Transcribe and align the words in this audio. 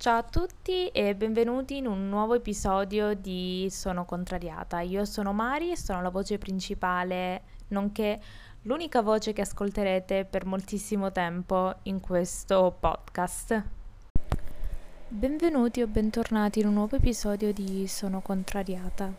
Ciao 0.00 0.18
a 0.18 0.22
tutti 0.22 0.86
e 0.90 1.16
benvenuti 1.16 1.78
in 1.78 1.88
un 1.88 2.08
nuovo 2.08 2.34
episodio 2.34 3.14
di 3.14 3.66
Sono 3.68 4.04
contrariata. 4.04 4.78
Io 4.78 5.04
sono 5.04 5.32
Mari 5.32 5.72
e 5.72 5.76
sono 5.76 6.00
la 6.02 6.08
voce 6.08 6.38
principale, 6.38 7.42
nonché 7.70 8.20
l'unica 8.62 9.02
voce 9.02 9.32
che 9.32 9.40
ascolterete 9.40 10.24
per 10.24 10.46
moltissimo 10.46 11.10
tempo 11.10 11.74
in 11.82 11.98
questo 11.98 12.76
podcast. 12.78 13.60
Benvenuti 15.08 15.82
o 15.82 15.88
bentornati 15.88 16.60
in 16.60 16.68
un 16.68 16.74
nuovo 16.74 16.94
episodio 16.94 17.52
di 17.52 17.88
Sono 17.88 18.20
contrariata. 18.20 19.12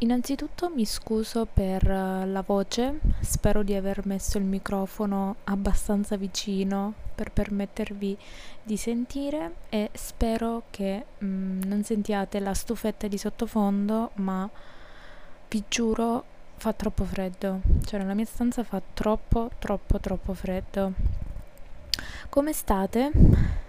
Innanzitutto 0.00 0.68
mi 0.68 0.84
scuso 0.84 1.46
per 1.50 1.88
eh, 1.88 2.26
la 2.26 2.42
voce, 2.42 3.00
spero 3.20 3.62
di 3.62 3.74
aver 3.74 4.04
messo 4.04 4.36
il 4.36 4.44
microfono 4.44 5.36
abbastanza 5.44 6.16
vicino 6.16 6.92
per 7.14 7.32
permettervi 7.32 8.18
di 8.62 8.76
sentire 8.76 9.54
e 9.70 9.88
spero 9.94 10.64
che 10.68 11.06
mm, 11.24 11.62
non 11.62 11.82
sentiate 11.82 12.40
la 12.40 12.52
stufetta 12.52 13.06
di 13.08 13.16
sottofondo, 13.16 14.10
ma 14.16 14.46
vi 15.48 15.64
giuro 15.66 16.24
fa 16.56 16.74
troppo 16.74 17.04
freddo, 17.04 17.60
cioè 17.86 17.98
nella 17.98 18.12
mia 18.12 18.26
stanza 18.26 18.64
fa 18.64 18.82
troppo 18.92 19.50
troppo 19.58 19.98
troppo 19.98 20.34
freddo. 20.34 20.92
Come 22.28 22.52
state? 22.52 23.64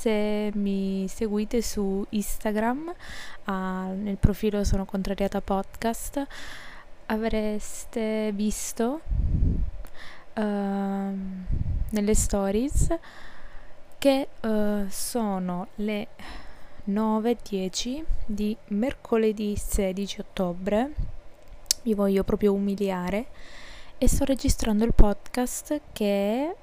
Se 0.00 0.50
mi 0.54 1.06
seguite 1.08 1.60
su 1.60 2.02
Instagram, 2.08 2.90
uh, 3.44 3.52
nel 3.52 4.16
profilo 4.16 4.64
Sono 4.64 4.86
Contrariata 4.86 5.42
Podcast, 5.42 6.26
avreste 7.04 8.32
visto 8.32 9.00
uh, 10.36 10.42
nelle 11.90 12.14
stories 12.14 12.96
che 13.98 14.28
uh, 14.40 14.86
sono 14.88 15.66
le 15.74 16.08
9.10 16.88 18.02
di 18.24 18.56
mercoledì 18.68 19.54
16 19.54 20.20
ottobre. 20.20 20.94
Vi 21.82 21.92
voglio 21.92 22.24
proprio 22.24 22.54
umiliare 22.54 23.26
e 23.98 24.08
sto 24.08 24.24
registrando 24.24 24.82
il 24.84 24.94
podcast 24.94 25.78
che 25.92 26.56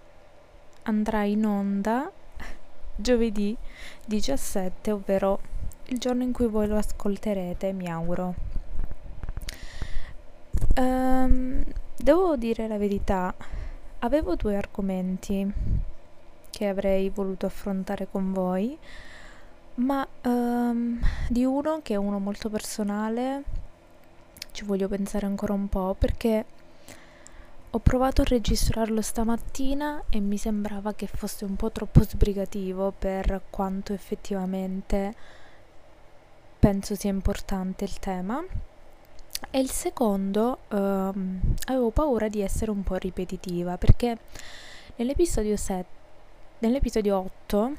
andrà 0.82 1.22
in 1.22 1.46
onda 1.46 2.12
giovedì 2.98 3.56
17, 4.06 4.92
ovvero 4.92 5.40
il 5.86 5.98
giorno 5.98 6.24
in 6.24 6.34
cui 6.34 6.48
voi 6.48 6.68
lo 6.68 6.76
ascolterete, 6.76 7.72
mi 7.72 7.90
auguro. 7.90 8.36
Um, 10.76 11.64
devo 11.96 12.36
dire 12.36 12.68
la 12.68 12.78
verità, 12.78 13.34
avevo 14.00 14.36
due 14.36 14.58
argomenti 14.58 15.50
che 16.50 16.68
avrei 16.68 17.10
voluto 17.10 17.46
affrontare 17.46 18.08
con 18.12 18.34
voi, 18.34 18.78
ma 19.76 20.06
um, 20.24 21.00
di 21.30 21.46
uno 21.46 21.80
che 21.82 21.94
è 21.94 21.98
uno 21.98 22.20
molto 22.20 22.50
personale 22.50 23.44
ci 24.58 24.66
voglio 24.66 24.88
pensare 24.88 25.28
ancora 25.28 25.54
un 25.54 25.68
po' 25.68 25.96
perché 25.96 26.44
ho 27.72 27.80
provato 27.80 28.22
a 28.22 28.26
registrarlo 28.26 29.02
stamattina 29.02 30.04
e 30.10 30.20
mi 30.22 30.38
sembrava 30.38 30.94
che 30.94 31.08
fosse 31.08 31.44
un 31.44 31.56
po' 31.58 31.70
troppo 31.70 32.02
sbrigativo 32.02 32.94
per 32.98 33.42
quanto 33.50 33.92
effettivamente 33.94 35.14
penso 36.60 36.96
sia 36.96 37.10
importante 37.10 37.84
il 37.84 38.00
tema. 38.00 38.44
E 39.52 39.60
il 39.60 39.70
secondo, 39.70 40.60
ehm, 40.70 41.56
avevo 41.66 41.92
paura 41.92 42.28
di 42.30 42.42
essere 42.42 42.72
un 42.72 42.84
po' 42.84 42.96
ripetitiva 42.96 43.78
perché 43.78 44.18
nell'episodio 44.96 45.58
7, 45.58 45.86
nell'episodio 46.60 47.18
8, 47.18 47.72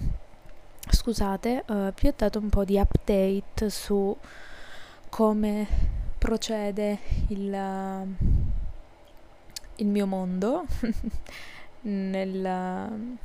scusate, 0.90 1.64
eh, 1.66 1.92
vi 1.98 2.08
ho 2.08 2.14
dato 2.14 2.38
un 2.38 2.48
po' 2.50 2.64
di 2.64 2.78
update 2.78 3.70
su 3.70 4.16
come 5.08 5.66
procede 6.18 6.98
il 7.28 8.47
il 9.78 9.86
mio 9.86 10.06
mondo 10.06 10.64
nel, 11.82 13.16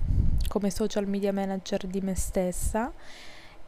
come 0.48 0.70
social 0.70 1.08
media 1.08 1.34
manager 1.34 1.88
di 1.88 2.02
me 2.02 2.16
stessa 2.16 2.92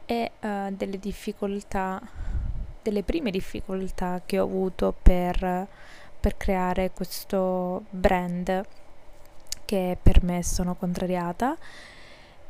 e 0.04 0.32
uh, 0.40 0.74
delle 0.74 0.98
difficoltà, 0.98 2.00
delle 2.82 3.02
prime 3.02 3.30
difficoltà 3.30 4.22
che 4.24 4.38
ho 4.38 4.44
avuto 4.44 4.94
per, 5.00 5.66
per 6.20 6.36
creare 6.36 6.92
questo 6.92 7.84
brand 7.90 8.64
che 9.64 9.98
per 10.00 10.22
me 10.22 10.42
sono 10.44 10.76
contrariata. 10.76 11.56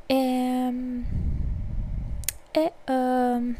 E, 0.04 0.72
e 2.50 2.72
uh, 2.92 3.54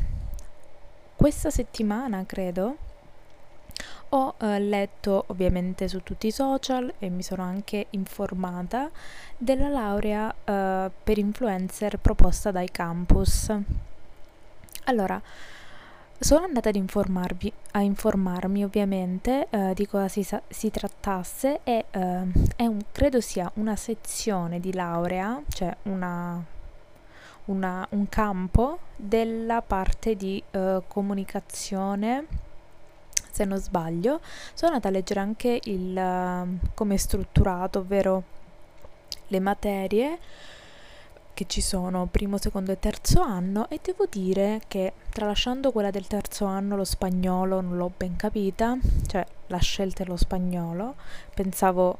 questa 1.17 1.51
settimana 1.51 2.25
credo 2.27 2.77
ho 4.11 4.35
eh, 4.39 4.59
letto 4.59 5.25
ovviamente 5.29 5.89
su 5.89 6.03
tutti 6.03 6.29
i 6.29 6.33
social 6.33 6.93
e 6.99 7.09
mi 7.09 7.23
sono 7.23 7.43
anche 7.43 7.87
informata 7.91 8.91
della 9.37 9.69
laurea 9.69 10.33
eh, 10.45 10.91
per 11.03 11.19
influencer 11.19 11.99
proposta 11.99 12.51
dai 12.51 12.71
campus. 12.71 13.53
Allora, 14.85 15.21
sono 16.19 16.45
andata 16.45 16.71
ad 16.71 16.77
informarvi, 16.77 17.53
a 17.73 17.81
informarmi 17.81 18.65
ovviamente 18.65 19.49
eh, 19.51 19.75
di 19.75 19.87
cosa 19.87 20.09
si, 20.09 20.27
si 20.49 20.71
trattasse 20.71 21.61
e 21.63 21.85
eh, 21.91 22.01
un, 22.01 22.81
credo 22.91 23.21
sia 23.21 23.51
una 23.55 23.77
sezione 23.77 24.59
di 24.61 24.73
laurea, 24.73 25.43
cioè 25.49 25.77
una, 25.83 26.43
una, 27.47 27.87
un 27.91 28.09
campo 28.09 28.79
della 28.97 29.61
parte 29.61 30.17
di 30.17 30.43
eh, 30.51 30.83
comunicazione 30.89 32.45
se 33.37 33.45
non 33.45 33.59
sbaglio, 33.59 34.21
sono 34.55 34.73
andata 34.73 34.89
a 34.89 34.91
leggere 34.91 35.21
anche 35.21 35.61
il 35.65 35.95
uh, 35.95 36.69
come 36.73 36.95
è 36.95 36.97
strutturato, 36.97 37.81
ovvero 37.81 38.23
le 39.27 39.41
materie 39.41 40.19
che 41.35 41.45
ci 41.47 41.61
sono 41.61 42.07
primo, 42.11 42.39
secondo 42.39 42.73
e 42.73 42.79
terzo 42.79 43.21
anno 43.21 43.69
e 43.69 43.79
devo 43.83 44.07
dire 44.11 44.63
che 44.69 44.95
tralasciando 45.11 45.71
quella 45.71 45.91
del 45.91 46.07
terzo 46.07 46.47
anno 46.47 46.77
lo 46.77 46.85
spagnolo 46.85 47.61
non 47.61 47.77
l'ho 47.77 47.93
ben 47.95 48.17
capita, 48.17 48.79
cioè 49.07 49.27
la 49.49 49.59
scelta 49.59 50.03
è 50.03 50.07
lo 50.07 50.17
spagnolo, 50.17 50.95
pensavo 51.35 51.99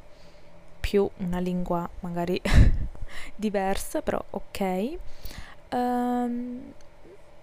più 0.81 1.07
una 1.19 1.39
lingua 1.39 1.87
magari 2.01 2.41
diversa, 3.37 4.01
però 4.01 4.25
ok. 4.31 4.97
Um, 5.73 6.73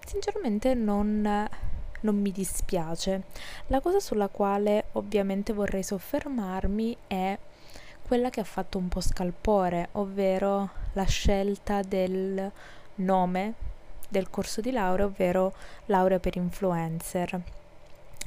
sinceramente 0.03 0.73
non 0.73 1.47
non 2.03 2.19
mi 2.19 2.31
dispiace. 2.31 3.23
La 3.67 3.81
cosa 3.81 3.99
sulla 3.99 4.29
quale 4.29 4.85
ovviamente 4.93 5.51
vorrei 5.51 5.83
soffermarmi 5.83 6.95
è 7.07 7.37
quella 8.05 8.29
che 8.29 8.39
ha 8.39 8.45
fatto 8.45 8.77
un 8.77 8.87
po' 8.87 9.01
scalpore, 9.01 9.89
ovvero 9.93 10.69
la 10.93 11.05
scelta 11.05 11.81
del 11.81 12.51
nome 12.95 13.53
del 14.09 14.29
corso 14.29 14.61
di 14.61 14.71
laurea, 14.71 15.05
ovvero 15.05 15.53
laurea 15.85 16.19
per 16.19 16.37
influencer. 16.37 17.41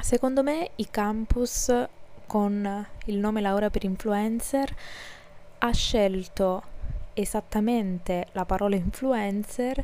Secondo 0.01 0.43
me 0.43 0.71
i 0.77 0.91
campus 0.91 1.73
con 2.27 2.87
il 3.05 3.17
nome 3.17 3.41
laurea 3.41 3.71
per 3.71 3.85
influencer 3.85 4.75
ha 5.59 5.73
scelto 5.73 6.75
esattamente 7.15 8.27
la 8.33 8.45
parola 8.45 8.77
influencer 8.77 9.79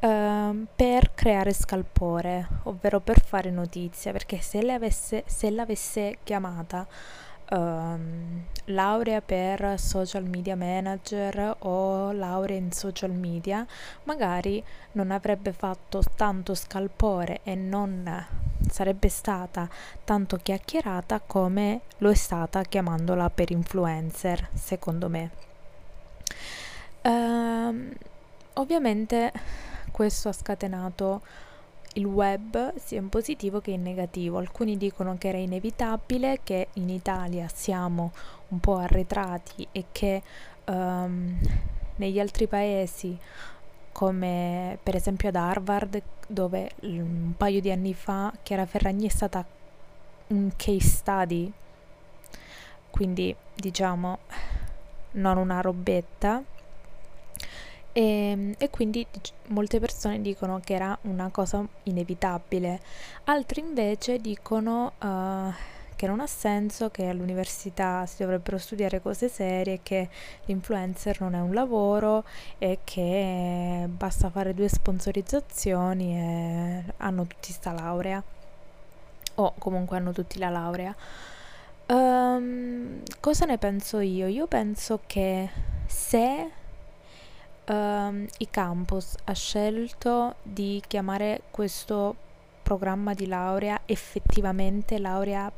uh, 0.00 0.66
per 0.74 1.09
creare 1.20 1.52
scalpore, 1.52 2.48
ovvero 2.62 2.98
per 2.98 3.20
fare 3.20 3.50
notizia, 3.50 4.10
perché 4.10 4.40
se, 4.40 4.58
avesse, 4.72 5.22
se 5.26 5.50
l'avesse 5.50 6.16
chiamata 6.22 6.86
uh, 7.50 7.98
laurea 8.64 9.20
per 9.20 9.78
social 9.78 10.24
media 10.24 10.56
manager 10.56 11.56
o 11.58 12.12
laurea 12.12 12.56
in 12.56 12.72
social 12.72 13.10
media, 13.10 13.66
magari 14.04 14.64
non 14.92 15.10
avrebbe 15.10 15.52
fatto 15.52 16.02
tanto 16.16 16.54
scalpore 16.54 17.40
e 17.42 17.54
non 17.54 18.26
sarebbe 18.70 19.10
stata 19.10 19.68
tanto 20.02 20.38
chiacchierata 20.38 21.20
come 21.20 21.82
lo 21.98 22.08
è 22.08 22.14
stata 22.14 22.62
chiamandola 22.62 23.28
per 23.28 23.50
influencer, 23.50 24.48
secondo 24.54 25.10
me. 25.10 25.30
Uh, 27.02 27.94
ovviamente 28.54 29.68
questo 30.00 30.30
ha 30.30 30.32
scatenato 30.32 31.20
il 31.94 32.06
web 32.06 32.74
sia 32.76 32.98
in 32.98 33.10
positivo 33.10 33.60
che 33.60 33.72
in 33.72 33.82
negativo. 33.82 34.38
Alcuni 34.38 34.78
dicono 34.78 35.18
che 35.18 35.28
era 35.28 35.36
inevitabile, 35.36 36.40
che 36.42 36.68
in 36.74 36.88
Italia 36.88 37.46
siamo 37.52 38.12
un 38.48 38.60
po' 38.60 38.76
arretrati 38.76 39.68
e 39.72 39.84
che 39.92 40.22
um, 40.68 41.38
negli 41.96 42.18
altri 42.18 42.46
paesi, 42.46 43.14
come 43.92 44.78
per 44.82 44.96
esempio 44.96 45.28
ad 45.28 45.36
Harvard, 45.36 46.00
dove 46.26 46.70
un 46.80 47.34
paio 47.36 47.60
di 47.60 47.70
anni 47.70 47.92
fa 47.92 48.32
Chiara 48.42 48.64
Ferragni 48.64 49.06
è 49.06 49.10
stata 49.10 49.44
un 50.28 50.50
case 50.56 50.80
study, 50.80 51.52
quindi 52.88 53.36
diciamo 53.54 54.18
non 55.10 55.36
una 55.36 55.60
robetta 55.60 56.42
e, 57.92 58.54
e 58.56 58.70
quindi 58.70 59.06
molte 59.48 59.80
persone 59.80 60.20
dicono 60.20 60.60
che 60.60 60.74
era 60.74 60.96
una 61.02 61.28
cosa 61.30 61.66
inevitabile, 61.84 62.80
altri 63.24 63.60
invece 63.60 64.18
dicono 64.18 64.92
uh, 65.00 65.52
che 66.00 66.06
non 66.06 66.20
ha 66.20 66.26
senso, 66.26 66.88
che 66.88 67.08
all'università 67.08 68.06
si 68.06 68.22
dovrebbero 68.22 68.56
studiare 68.56 69.02
cose 69.02 69.28
serie, 69.28 69.80
che 69.82 70.08
l'influencer 70.46 71.20
non 71.20 71.34
è 71.34 71.40
un 71.40 71.52
lavoro 71.52 72.24
e 72.56 72.78
che 72.84 73.86
basta 73.86 74.30
fare 74.30 74.54
due 74.54 74.68
sponsorizzazioni 74.68 76.16
e 76.16 76.84
hanno 76.96 77.26
tutti 77.26 77.52
sta 77.52 77.72
laurea 77.72 78.22
o 79.34 79.54
comunque 79.58 79.98
hanno 79.98 80.12
tutti 80.12 80.38
la 80.38 80.48
laurea. 80.48 80.96
Um, 81.88 83.02
cosa 83.20 83.44
ne 83.44 83.58
penso 83.58 83.98
io? 83.98 84.26
Io 84.26 84.46
penso 84.46 85.00
che 85.06 85.50
se 85.86 86.50
um, 87.70 88.26
i 88.38 88.48
campus 88.50 89.14
ha 89.24 89.32
scelto 89.32 90.34
di 90.42 90.82
chiamare 90.86 91.42
questo 91.50 92.28
programma 92.62 93.14
di 93.14 93.26
laurea 93.26 93.80
effettivamente 93.86 94.98
laurea 94.98 95.50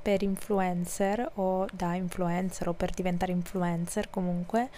per 0.00 0.22
influencer 0.22 1.32
o 1.34 1.66
da 1.72 1.94
influencer 1.94 2.68
o 2.68 2.72
per 2.72 2.90
diventare 2.90 3.32
influencer 3.32 4.10
comunque, 4.10 4.70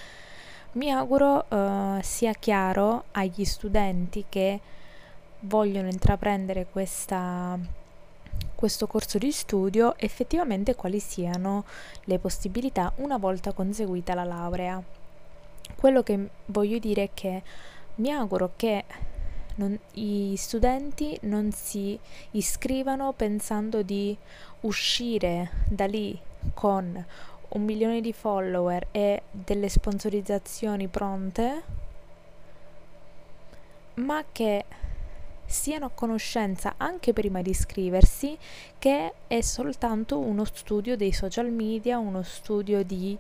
mi 0.73 0.91
auguro 0.91 1.47
uh, 1.49 2.01
sia 2.03 2.33
chiaro 2.33 3.05
agli 3.13 3.45
studenti 3.45 4.25
che 4.29 4.61
vogliono 5.41 5.89
intraprendere 5.89 6.67
questa, 6.71 7.59
questo 8.55 8.87
corso 8.87 9.19
di 9.19 9.31
studio 9.33 9.97
effettivamente 9.99 10.75
quali 10.75 10.99
siano 11.01 11.65
le 12.05 12.19
possibilità 12.19 12.93
una 12.97 13.19
volta 13.19 13.53
conseguita 13.53 14.15
la 14.15 14.25
laurea. 14.25 15.00
Quello 15.77 16.03
che 16.03 16.29
voglio 16.47 16.79
dire 16.79 17.05
è 17.05 17.11
che 17.15 17.43
mi 17.97 18.11
auguro 18.11 18.53
che 18.57 18.85
non, 19.57 19.79
i 19.95 20.35
studenti 20.37 21.19
non 21.23 21.53
si 21.53 21.99
iscrivano 22.33 23.13
pensando 23.13 23.83
di 23.83 24.17
uscire 24.61 25.51
da 25.69 25.87
lì 25.87 26.19
con 26.55 27.05
un 27.49 27.65
milione 27.65 28.01
di 28.01 28.13
follower 28.13 28.89
e 28.91 29.23
delle 29.31 29.69
sponsorizzazioni 29.69 30.87
pronte, 30.89 31.63
ma 33.95 34.25
che 34.31 34.65
siano 35.45 35.87
a 35.87 35.91
conoscenza 35.93 36.75
anche 36.77 37.13
prima 37.13 37.43
di 37.43 37.51
iscriversi 37.51 38.39
che 38.79 39.15
è 39.27 39.41
soltanto 39.41 40.19
uno 40.19 40.45
studio 40.45 40.97
dei 40.97 41.13
social 41.13 41.51
media, 41.51 41.99
uno 41.99 42.23
studio 42.23 42.85
di 42.85 43.19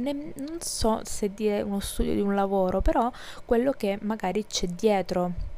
ne, 0.00 0.32
non 0.36 0.60
so 0.60 1.00
se 1.04 1.32
dire 1.34 1.62
uno 1.62 1.80
studio 1.80 2.14
di 2.14 2.20
un 2.20 2.34
lavoro, 2.34 2.80
però 2.80 3.10
quello 3.44 3.72
che 3.72 3.98
magari 4.02 4.46
c'è 4.46 4.66
dietro 4.66 5.48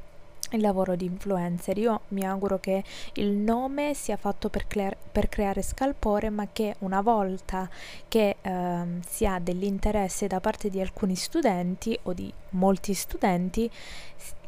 il 0.50 0.60
lavoro 0.60 0.96
di 0.96 1.06
influencer. 1.06 1.78
Io 1.78 2.02
mi 2.08 2.24
auguro 2.24 2.58
che 2.58 2.84
il 3.14 3.30
nome 3.30 3.94
sia 3.94 4.16
fatto 4.16 4.48
per, 4.48 4.66
crea- 4.66 4.94
per 5.10 5.28
creare 5.28 5.62
scalpore, 5.62 6.30
ma 6.30 6.48
che 6.52 6.76
una 6.80 7.00
volta 7.00 7.68
che 8.08 8.36
eh, 8.40 8.82
si 9.06 9.26
ha 9.26 9.38
dell'interesse 9.38 10.26
da 10.26 10.40
parte 10.40 10.68
di 10.68 10.80
alcuni 10.80 11.16
studenti 11.16 11.98
o 12.02 12.12
di 12.12 12.32
molti 12.50 12.94
studenti, 12.94 13.70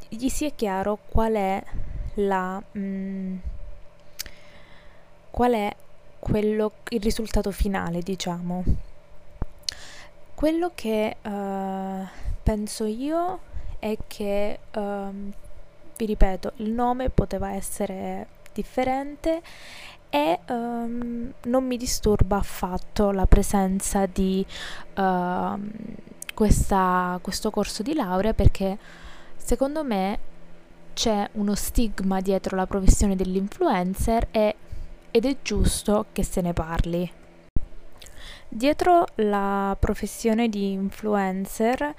gli 0.08 0.28
sia 0.28 0.50
chiaro 0.50 0.98
qual 1.08 1.34
è 1.34 1.62
la... 2.14 2.62
Mh, 2.72 2.78
mm, 2.78 3.36
qual 5.30 5.52
è 5.52 5.74
quello, 6.20 6.72
il 6.90 7.00
risultato 7.00 7.50
finale, 7.50 8.00
diciamo. 8.00 8.62
Quello 10.44 10.72
che 10.74 11.16
uh, 11.22 12.06
penso 12.42 12.84
io 12.84 13.38
è 13.78 13.96
che, 14.06 14.58
um, 14.74 15.32
vi 15.96 16.04
ripeto, 16.04 16.52
il 16.56 16.70
nome 16.70 17.08
poteva 17.08 17.52
essere 17.52 18.26
differente 18.52 19.40
e 20.10 20.40
um, 20.48 21.32
non 21.44 21.64
mi 21.64 21.78
disturba 21.78 22.36
affatto 22.36 23.10
la 23.10 23.24
presenza 23.24 24.04
di 24.04 24.44
uh, 24.96 25.60
questa, 26.34 27.18
questo 27.22 27.50
corso 27.50 27.82
di 27.82 27.94
laurea 27.94 28.34
perché 28.34 28.76
secondo 29.36 29.82
me 29.82 30.18
c'è 30.92 31.26
uno 31.32 31.54
stigma 31.54 32.20
dietro 32.20 32.54
la 32.54 32.66
professione 32.66 33.16
dell'influencer 33.16 34.28
e, 34.30 34.56
ed 35.10 35.24
è 35.24 35.36
giusto 35.40 36.04
che 36.12 36.22
se 36.22 36.42
ne 36.42 36.52
parli. 36.52 37.10
Dietro 38.48 39.06
la 39.16 39.76
professione 39.78 40.48
di 40.48 40.72
influencer, 40.72 41.94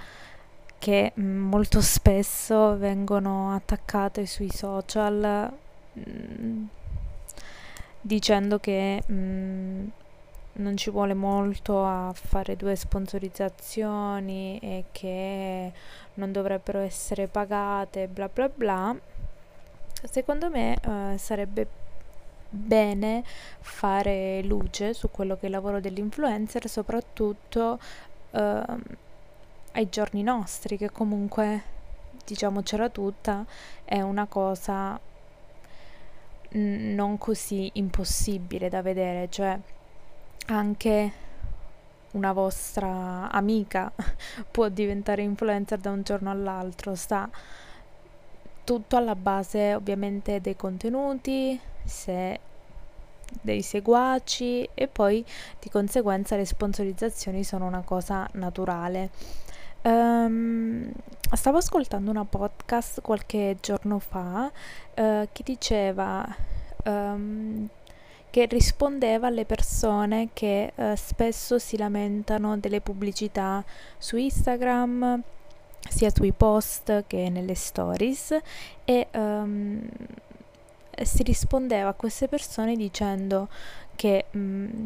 che 0.78 1.14
mm, 1.20 1.38
molto 1.50 1.82
spesso 1.82 2.78
vengono 2.78 3.54
attaccate 3.54 4.26
sui 4.26 4.50
social 4.52 5.52
mm, 5.98 6.66
dicendo 8.02 8.60
che 8.60 9.02
mm, 9.12 9.88
non 10.54 10.78
ci 10.78 10.90
vuole 10.90 11.14
molto 11.14 11.84
a 11.84 12.14
fare 12.14 12.56
due 12.56 12.76
sponsorizzazioni 12.76 14.60
e 14.60 14.86
che 14.92 15.72
non 16.16 16.32
dovrebbero 16.32 16.80
essere 16.80 17.28
pagate, 17.28 18.08
bla 18.08 18.30
bla 18.32 18.50
bla, 18.54 18.96
secondo 20.04 20.50
me 20.50 20.78
eh, 20.82 21.18
sarebbe 21.18 21.68
bene 22.56 23.24
fare 23.60 24.42
luce 24.44 24.94
su 24.94 25.12
quello 25.12 25.36
che 25.36 25.44
è 25.44 25.46
il 25.46 25.52
lavoro 25.52 25.80
dell'influencer, 25.80 26.68
soprattutto 26.68 27.80
eh, 28.32 28.64
ai 29.74 29.90
giorni 29.90 30.24
nostri, 30.24 30.78
che 30.78 30.90
comunque, 30.90 31.62
diciamocela 32.26 32.90
tutta, 32.90 33.46
è 33.84 34.02
una 34.02 34.26
cosa 34.26 35.00
non 36.58 37.18
così 37.18 37.70
impossibile 37.74 38.70
da 38.70 38.82
vedere, 38.82 39.30
cioè 39.30 39.60
anche 40.48 41.12
una 42.12 42.32
vostra 42.32 43.30
amica 43.30 43.92
può 44.50 44.70
diventare 44.70 45.22
influencer 45.22 45.80
da 45.80 45.92
un 45.92 46.02
giorno 46.04 46.30
all'altro, 46.32 46.96
sta 46.96 47.30
tutto 48.66 48.98
alla 48.98 49.16
base 49.16 49.74
ovviamente 49.76 50.42
dei 50.42 50.58
contenuti, 50.58 51.58
se 51.86 52.40
dei 53.42 53.62
seguaci 53.62 54.70
e 54.74 54.88
poi 54.88 55.24
di 55.60 55.70
conseguenza 55.70 56.36
le 56.36 56.46
sponsorizzazioni 56.46 57.44
sono 57.44 57.66
una 57.66 57.82
cosa 57.82 58.28
naturale. 58.34 59.10
Um, 59.84 60.92
stavo 61.32 61.58
ascoltando 61.58 62.10
una 62.10 62.26
podcast 62.26 63.02
qualche 63.02 63.58
giorno 63.62 64.00
fa 64.00 64.52
uh, 64.96 65.28
che 65.32 65.44
diceva 65.44 66.26
um, 66.86 67.68
che 68.32 68.48
rispondeva 68.48 69.28
alle 69.28 69.46
persone 69.46 70.30
che 70.34 70.74
uh, 70.74 70.96
spesso 70.96 71.60
si 71.60 71.78
lamentano 71.78 72.58
delle 72.58 72.82
pubblicità 72.82 73.64
su 74.00 74.18
Instagram 74.18 75.22
sia 75.88 76.10
sui 76.14 76.32
post 76.32 77.06
che 77.08 77.30
nelle 77.30 77.56
stories 77.56 78.38
e 78.84 79.08
um, 79.14 79.88
si 81.02 81.24
rispondeva 81.24 81.90
a 81.90 81.94
queste 81.94 82.28
persone 82.28 82.76
dicendo 82.76 83.50
che 83.96 84.26
mm, 84.36 84.86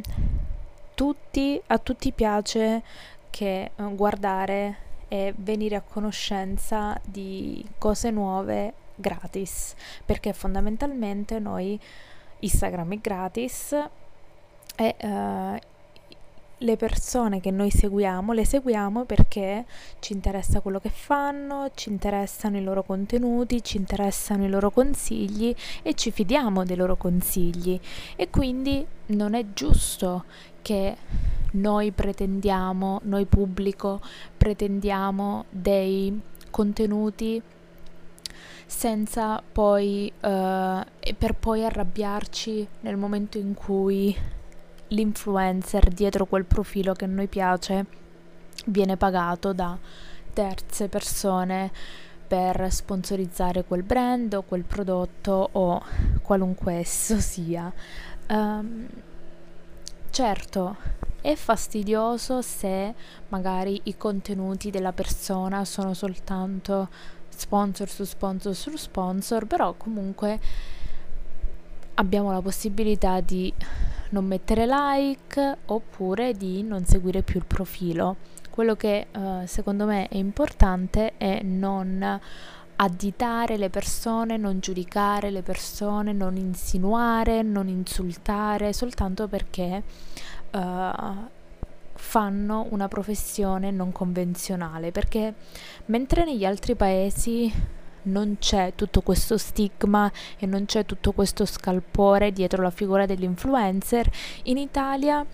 tutti, 0.96 1.62
a 1.68 1.78
tutti 1.78 2.12
piace 2.12 2.84
che 3.30 3.72
uh, 3.76 3.96
guardare 3.96 4.88
e 5.08 5.34
venire 5.38 5.76
a 5.76 5.82
conoscenza 5.82 7.00
di 7.04 7.66
cose 7.78 8.12
nuove 8.12 8.74
gratis 8.96 9.74
perché 10.06 10.34
fondamentalmente 10.34 11.40
noi 11.40 11.80
Instagram 12.40 12.94
è 12.94 12.98
gratis 12.98 13.76
e 14.76 14.96
uh, 15.02 15.58
le 16.60 16.76
persone 16.78 17.40
che 17.40 17.52
noi 17.52 17.70
seguiamo 17.70 18.34
le 18.34 18.46
seguiamo 18.46 19.06
perché 19.06 19.66
ci 20.00 20.14
interessa 20.14 20.62
quello 20.62 20.80
che 20.80 20.90
fanno, 20.90 21.72
ci 21.76 21.90
interessano 21.90 22.58
i 22.58 22.64
loro 22.64 22.84
contenuti, 22.84 23.64
ci 23.64 23.78
interessano 23.78 24.46
i 24.46 24.50
loro 24.50 24.72
consigli 24.72 25.56
e 25.82 25.94
ci 25.94 26.12
fidiamo 26.12 26.66
dei 26.66 26.76
loro 26.76 26.96
consigli. 26.96 27.80
E 28.16 28.30
quindi 28.30 28.86
non 29.08 29.34
è 29.34 29.46
giusto 29.54 30.26
che 30.62 30.96
noi 31.52 31.92
pretendiamo, 31.92 33.02
noi 33.04 33.26
pubblico, 33.26 34.02
pretendiamo 34.38 35.46
dei 35.50 36.20
contenuti 36.50 37.42
senza 38.66 39.42
poi 39.52 40.12
uh, 40.16 40.28
per 41.18 41.36
poi 41.40 41.66
arrabbiarci 41.66 42.68
nel 42.82 42.98
momento 42.98 43.40
in 43.40 43.56
cui 43.56 44.16
l'influencer 44.90 45.90
dietro 45.90 46.26
quel 46.26 46.46
profilo 46.46 46.94
che 46.94 47.06
a 47.06 47.08
noi 47.08 47.28
piace 47.28 47.86
viene 48.66 48.98
pagato 48.98 49.54
da 49.54 49.78
terze 50.34 50.88
persone 50.88 51.72
per 52.28 52.72
sponsorizzare 52.72 53.64
quel 53.64 53.82
brand 53.82 54.34
o 54.34 54.44
quel 54.44 54.64
prodotto 54.64 55.50
o 55.52 55.84
qualunque 56.22 56.74
esso 56.74 57.20
sia. 57.20 57.72
Um, 58.28 58.88
certo, 60.12 60.76
è 61.22 61.34
fastidioso 61.34 62.42
se 62.42 62.94
magari 63.30 63.82
i 63.86 63.98
contenuti 63.98 64.70
della 64.70 64.94
persona 64.94 65.66
sono 65.66 65.94
soltanto 65.94 66.90
sponsor 67.30 67.90
su 67.90 68.04
sponsor 68.04 68.56
su 68.56 68.76
sponsor, 68.76 69.46
però 69.46 69.74
comunque 69.74 70.40
abbiamo 71.96 72.32
la 72.32 72.42
possibilità 72.42 73.20
di 73.22 73.52
non 74.10 74.26
mettere 74.26 74.66
like 74.66 75.58
oppure 75.66 76.34
di 76.34 76.64
non 76.64 76.86
seguire 76.86 77.22
più 77.22 77.40
il 77.40 77.46
profilo. 77.46 78.18
Quello 78.50 78.76
che 78.76 79.08
uh, 79.12 79.46
secondo 79.46 79.86
me 79.86 80.08
è 80.08 80.18
importante 80.18 81.14
è 81.18 81.42
non 81.44 82.20
additare 82.82 83.58
le 83.58 83.70
persone, 83.70 84.38
non 84.38 84.60
giudicare 84.60 85.30
le 85.32 85.42
persone, 85.42 86.14
non 86.14 86.38
insinuare, 86.38 87.42
non 87.42 87.68
insultare, 87.68 88.74
soltanto 88.74 89.28
perché 89.28 89.84
uh, 90.52 90.60
fanno 91.94 92.68
una 92.70 92.88
professione 92.88 93.72
non 93.72 93.92
convenzionale, 93.92 94.92
perché 94.92 95.34
mentre 95.86 96.24
negli 96.24 96.46
altri 96.46 96.76
paesi 96.76 97.52
non 98.10 98.38
c'è 98.40 98.74
tutto 98.76 99.02
questo 99.02 99.38
stigma 99.38 100.12
e 100.38 100.46
non 100.46 100.66
c'è 100.66 100.86
tutto 100.86 101.12
questo 101.12 101.46
scalpore 101.46 102.32
dietro 102.32 102.62
la 102.62 102.72
figura 102.72 103.06
dell'influencer, 103.06 104.10
in 104.44 104.58
Italia 104.58 105.26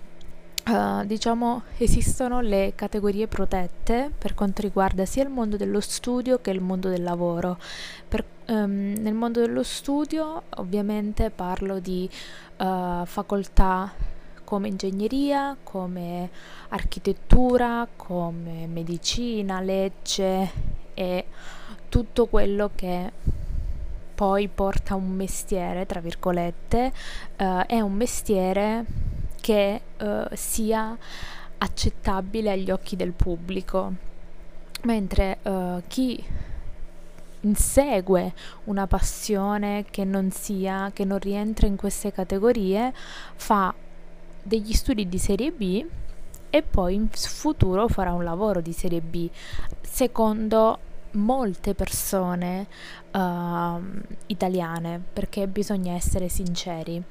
Uh, 0.67 1.05
diciamo 1.05 1.61
esistono 1.77 2.41
le 2.41 2.73
categorie 2.73 3.27
protette 3.27 4.09
per 4.17 4.33
quanto 4.33 4.63
riguarda 4.63 5.05
sia 5.05 5.21
il 5.21 5.29
mondo 5.29 5.57
dello 5.57 5.79
studio 5.79 6.41
che 6.41 6.49
il 6.49 6.59
mondo 6.59 6.89
del 6.89 7.03
lavoro. 7.03 7.59
Per, 8.07 8.25
um, 8.47 8.95
nel 8.97 9.13
mondo 9.13 9.41
dello 9.41 9.61
studio 9.61 10.41
ovviamente 10.55 11.29
parlo 11.29 11.77
di 11.77 12.09
uh, 12.57 13.05
facoltà 13.05 13.93
come 14.43 14.69
ingegneria, 14.69 15.55
come 15.61 16.31
architettura, 16.69 17.87
come 17.95 18.65
medicina, 18.65 19.61
legge 19.61 20.51
e 20.95 21.25
tutto 21.95 22.25
quello 22.25 22.71
che 22.75 23.09
poi 24.15 24.49
porta 24.49 24.95
un 24.95 25.11
mestiere, 25.11 25.85
tra 25.85 26.01
virgolette, 26.01 26.91
uh, 27.37 27.59
è 27.61 27.79
un 27.79 27.93
mestiere 27.93 28.83
che 29.39 29.81
uh, 30.01 30.25
sia 30.33 30.97
accettabile 31.57 32.51
agli 32.51 32.69
occhi 32.69 32.97
del 32.97 33.13
pubblico, 33.13 33.93
mentre 34.81 35.37
uh, 35.43 35.81
chi 35.87 36.21
insegue 37.39 38.33
una 38.65 38.87
passione 38.87 39.85
che 39.89 40.03
non 40.03 40.31
sia, 40.31 40.91
che 40.93 41.05
non 41.05 41.19
rientra 41.19 41.65
in 41.65 41.77
queste 41.77 42.11
categorie, 42.11 42.93
fa 43.35 43.73
degli 44.43 44.73
studi 44.73 45.07
di 45.07 45.17
serie 45.17 45.49
B 45.49 45.85
e 46.49 46.61
poi 46.61 46.95
in 46.95 47.07
futuro 47.09 47.87
farà 47.87 48.11
un 48.11 48.25
lavoro 48.25 48.59
di 48.59 48.73
serie 48.73 48.99
B, 48.99 49.29
secondo 49.79 50.79
molte 51.15 51.73
persone 51.73 52.67
uh, 53.11 53.81
italiane, 54.27 55.01
perché 55.13 55.47
bisogna 55.47 55.93
essere 55.93 56.29
sinceri. 56.29 57.01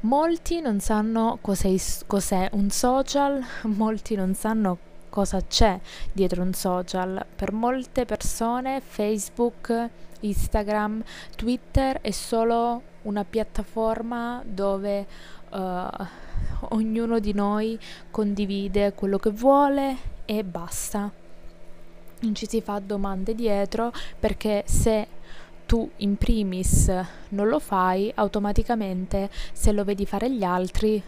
Molti 0.00 0.60
non 0.60 0.80
sanno 0.80 1.38
cos'è, 1.40 1.74
cos'è 2.06 2.48
un 2.52 2.70
social, 2.70 3.42
molti 3.74 4.14
non 4.16 4.34
sanno 4.34 4.78
cosa 5.08 5.40
c'è 5.46 5.78
dietro 6.12 6.42
un 6.42 6.54
social. 6.54 7.24
Per 7.36 7.52
molte 7.52 8.04
persone 8.04 8.80
Facebook, 8.84 9.88
Instagram, 10.20 11.02
Twitter 11.36 12.00
è 12.00 12.10
solo 12.10 12.82
una 13.02 13.24
piattaforma 13.24 14.42
dove 14.44 15.06
uh, 15.50 15.56
ognuno 16.70 17.18
di 17.18 17.32
noi 17.32 17.78
condivide 18.10 18.92
quello 18.94 19.18
che 19.18 19.30
vuole 19.30 19.96
e 20.24 20.42
basta. 20.44 21.21
Non 22.22 22.34
ci 22.34 22.46
si 22.48 22.60
fa 22.60 22.78
domande 22.78 23.34
dietro 23.34 23.92
perché 24.18 24.62
se 24.66 25.06
tu 25.66 25.88
in 25.96 26.16
primis 26.16 26.92
non 27.30 27.48
lo 27.48 27.58
fai, 27.58 28.12
automaticamente 28.14 29.28
se 29.52 29.72
lo 29.72 29.84
vedi 29.84 30.06
fare 30.06 30.30
gli 30.30 30.44
altri 30.44 31.02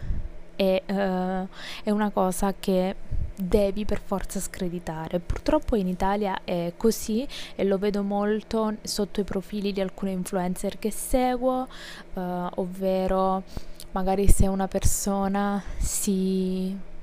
è, 0.55 0.83
uh, 0.85 1.47
è 1.83 1.89
una 1.89 2.09
cosa 2.09 2.53
che 2.59 2.95
devi 3.33 3.85
per 3.85 4.01
forza 4.03 4.39
screditare. 4.39 5.19
Purtroppo 5.19 5.75
in 5.75 5.87
Italia 5.87 6.41
è 6.43 6.73
così 6.75 7.27
e 7.55 7.63
lo 7.63 7.77
vedo 7.77 8.03
molto 8.03 8.75
sotto 8.81 9.21
i 9.21 9.23
profili 9.23 9.71
di 9.71 9.81
alcune 9.81 10.11
influencer 10.11 10.79
che 10.79 10.91
seguo, 10.91 11.67
uh, 12.13 12.21
ovvero 12.55 13.43
magari 13.91 14.27
se 14.27 14.47
una 14.47 14.67
persona 14.67 15.63
si 15.77 16.93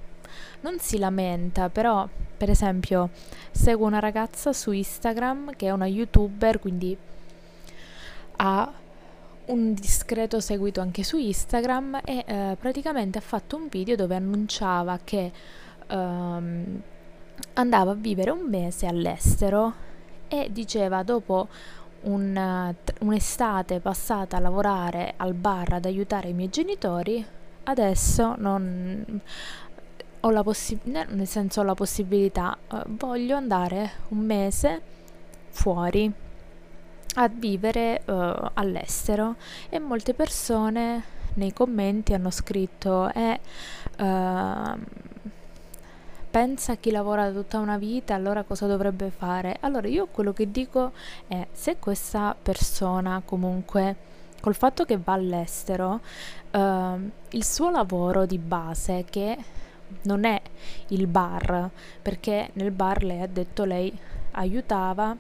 non 0.63 0.79
si 0.79 0.99
lamenta, 0.99 1.69
però 1.69 2.09
per 2.37 2.51
esempio 2.51 3.11
seguo 3.51 3.87
una 3.87 4.01
ragazza 4.01 4.53
su 4.53 4.73
Instagram 4.73 5.55
che 5.55 5.67
è 5.67 5.71
una 5.71 5.87
youtuber, 5.87 6.59
quindi 6.59 6.97
ha 8.37 8.73
un 9.45 9.75
discreto 9.75 10.41
seguito 10.41 10.81
anche 10.81 11.03
su 11.03 11.19
Instagram 11.19 12.01
e 12.05 12.25
eh, 12.27 12.57
praticamente 12.59 13.19
ha 13.19 13.23
fatto 13.23 13.57
un 13.57 13.69
video 13.69 13.97
dove 13.97 14.15
annunciava 14.15 14.99
che 15.03 15.33
um, 15.91 16.81
andava 17.55 17.91
a 17.91 17.95
vivere 17.95 18.31
un 18.31 18.49
mese 18.49 18.87
all'estero 18.87 19.91
e 20.29 20.49
diceva 20.51 21.03
dopo 21.03 21.49
un, 22.03 22.75
un'estate 23.01 23.81
passata 23.81 24.37
a 24.37 24.41
lavorare 24.41 25.15
al 25.17 25.35
bar 25.35 25.75
ad 25.75 25.85
aiutare 25.85 26.29
i 26.29 26.33
miei 26.33 26.49
genitori, 26.49 27.25
adesso 27.65 28.35
non 28.39 29.21
ho 30.25 30.31
la 30.31 30.43
possibilità, 30.43 31.05
nel 31.13 31.27
senso 31.27 31.61
ho 31.61 31.65
la 31.65 31.75
possibilità, 31.75 32.57
uh, 32.71 32.83
voglio 32.87 33.37
andare 33.37 33.91
un 34.09 34.19
mese 34.19 34.81
fuori 35.51 36.13
a 37.15 37.29
vivere 37.29 38.03
uh, 38.07 38.51
all'estero 38.55 39.37
e 39.69 39.79
molte 39.79 40.15
persone 40.15 41.21
nei 41.35 41.53
commenti 41.53 42.15
hanno 42.15 42.31
scritto 42.31 43.11
eh, 43.13 43.41
uh, 43.99 44.79
pensa 46.31 46.73
a 46.73 46.77
chi 46.77 46.91
lavora 46.91 47.31
tutta 47.31 47.59
una 47.59 47.77
vita 47.77 48.15
allora 48.15 48.43
cosa 48.43 48.67
dovrebbe 48.67 49.11
fare? 49.11 49.59
Allora 49.61 49.87
io 49.89 50.07
quello 50.11 50.33
che 50.33 50.51
dico 50.51 50.93
è 51.27 51.47
se 51.53 51.77
questa 51.79 52.35
persona 52.41 53.21
comunque 53.23 54.11
col 54.41 54.55
fatto 54.55 54.85
che 54.85 54.99
va 55.03 55.13
all'estero 55.13 56.01
uh, 56.53 57.11
il 57.31 57.45
suo 57.45 57.71
lavoro 57.71 58.25
di 58.25 58.39
base 58.39 59.05
che 59.09 59.37
non 60.03 60.25
è 60.25 60.41
il 60.89 61.07
bar 61.07 61.71
perché 62.01 62.51
nel 62.55 62.71
bar 62.71 63.03
lei 63.03 63.21
ha 63.21 63.27
detto 63.27 63.65
lei 63.65 63.93
aiutava 64.33 65.17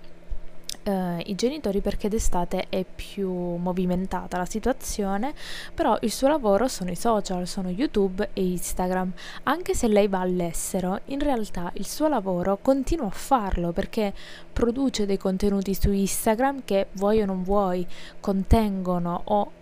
eh, 0.85 1.23
i 1.27 1.35
genitori 1.35 1.81
perché 1.81 2.09
d'estate 2.09 2.67
è 2.69 2.85
più 2.85 3.31
movimentata 3.31 4.39
la 4.39 4.45
situazione, 4.45 5.35
però 5.75 5.97
il 6.01 6.11
suo 6.11 6.29
lavoro 6.29 6.69
sono 6.69 6.91
i 6.91 6.97
social, 6.97 7.47
sono 7.47 7.69
YouTube 7.69 8.31
e 8.33 8.43
Instagram. 8.43 9.13
Anche 9.45 9.75
se 9.75 9.89
lei 9.89 10.09
va 10.09 10.21
all'estero, 10.21 11.01
in 11.07 11.21
realtà 11.21 11.71
il 11.75 11.87
suo 11.87 12.09
lavoro 12.09 12.59
continua 12.61 13.07
a 13.07 13.11
farlo 13.11 13.73
perché 13.73 14.13
produce 14.53 15.07
dei 15.07 15.19
contenuti 15.19 15.75
su 15.75 15.91
Instagram 15.91 16.63
che 16.65 16.89
vuoi 16.93 17.23
o 17.23 17.27
non 17.27 17.43
vuoi 17.43 17.87
contengono 18.21 19.23
o 19.25 19.53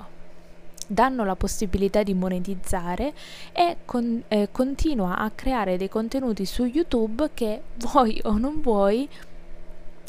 danno 0.91 1.25
la 1.25 1.37
possibilità 1.37 2.03
di 2.03 2.15
monetizzare 2.15 3.13
e 3.53 3.77
con, 3.85 4.25
eh, 4.27 4.49
continua 4.51 5.19
a 5.19 5.31
creare 5.31 5.77
dei 5.77 5.89
contenuti 5.89 6.45
su 6.45 6.65
YouTube 6.65 7.31
che 7.33 7.63
vuoi 7.79 8.21
o 8.25 8.37
non 8.37 8.61
vuoi 8.61 9.09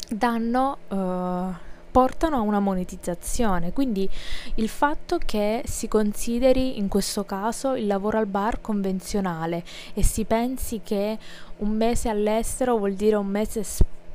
danno, 0.08 0.78
uh, 0.88 1.54
portano 1.92 2.36
a 2.36 2.40
una 2.40 2.58
monetizzazione. 2.58 3.72
Quindi 3.72 4.08
il 4.56 4.68
fatto 4.68 5.18
che 5.24 5.62
si 5.66 5.86
consideri 5.86 6.78
in 6.78 6.88
questo 6.88 7.24
caso 7.24 7.74
il 7.74 7.86
lavoro 7.86 8.18
al 8.18 8.26
bar 8.26 8.60
convenzionale 8.60 9.62
e 9.94 10.02
si 10.02 10.24
pensi 10.24 10.80
che 10.82 11.16
un 11.58 11.70
mese 11.70 12.08
all'estero 12.08 12.76
vuol 12.76 12.94
dire 12.94 13.14
un 13.14 13.26
mese 13.28 13.62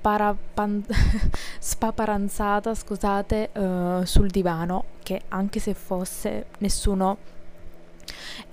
sparapan- 0.08 0.86
spaparanzata, 1.60 2.74
scusate, 2.74 3.50
uh, 3.54 4.04
sul 4.06 4.30
divano, 4.30 4.86
che 5.04 5.24
anche 5.30 5.60
se 5.60 5.74
fosse 5.74 6.46
nessuno, 6.60 7.18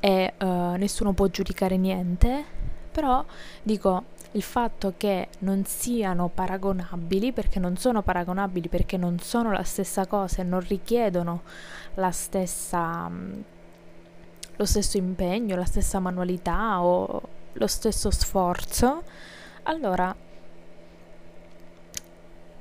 è, 0.01 0.33
uh, 0.37 0.75
nessuno 0.77 1.13
può 1.13 1.29
giudicare 1.29 1.77
niente, 1.77 2.45
però 2.91 3.25
dico 3.63 4.13
il 4.33 4.43
fatto 4.43 4.95
che 4.97 5.29
non 5.41 5.65
siano 5.65 6.29
paragonabili, 6.29 7.33
perché 7.33 7.61
non 7.61 7.77
sono 7.77 8.03
paragonabili, 8.03 8.69
perché 8.69 8.97
non 8.97 9.21
sono 9.21 9.53
la 9.53 9.63
stessa 9.63 10.07
cosa 10.07 10.43
e 10.43 10.45
non 10.45 10.59
richiedono 10.59 11.43
la 11.95 12.11
stessa, 12.11 13.09
mm, 13.09 13.41
lo 14.57 14.65
stesso 14.65 14.97
impegno, 14.97 15.55
la 15.55 15.65
stessa 15.65 16.01
manualità 16.01 16.83
o 16.83 17.23
lo 17.53 17.67
stesso 17.69 18.11
sforzo, 18.11 19.05
allora 19.63 20.15